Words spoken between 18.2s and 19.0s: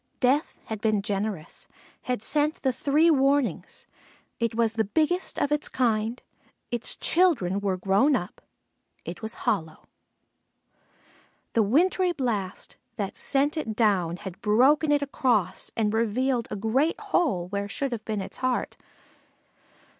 its heart.